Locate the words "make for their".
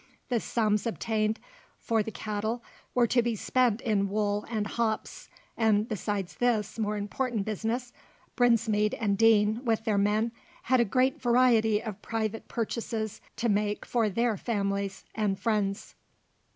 13.47-14.37